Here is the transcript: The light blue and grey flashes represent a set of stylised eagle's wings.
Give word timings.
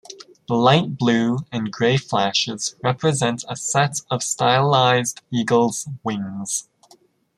The 0.47 0.55
light 0.55 0.97
blue 0.97 1.37
and 1.51 1.71
grey 1.71 1.95
flashes 1.95 2.75
represent 2.83 3.45
a 3.47 3.55
set 3.55 3.99
of 4.09 4.21
stylised 4.21 5.21
eagle's 5.29 5.87
wings. 6.03 6.67